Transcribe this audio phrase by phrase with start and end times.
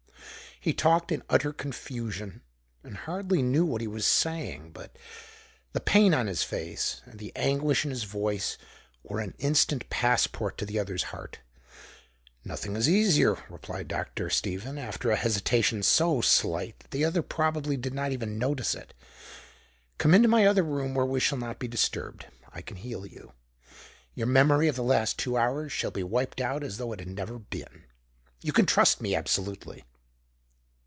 [0.63, 2.43] He talked in utter confusion,
[2.83, 4.73] and hardly knew what he was saying.
[4.73, 4.95] But
[5.73, 8.59] the pain on his face and the anguish in his voice
[9.01, 11.39] were an instant passport to the other's heart.
[12.45, 14.29] "Nothing is easier," replied Dr.
[14.29, 18.93] Stephen, after a hesitation so slight that the other probably did not even notice it.
[19.97, 22.27] "Come into my other room where we shall not be disturbed.
[22.53, 23.33] I can heal you.
[24.13, 27.09] Your memory of the last two hours shall be wiped out as though it had
[27.09, 27.85] never been.
[28.43, 29.85] You can trust me absolutely."